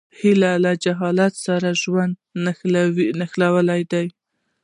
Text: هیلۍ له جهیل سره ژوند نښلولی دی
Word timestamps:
هیلۍ 0.17 0.55
له 0.63 0.71
جهیل 0.83 1.19
سره 1.45 1.69
ژوند 1.81 2.13
نښلولی 3.25 3.81
دی 3.91 4.07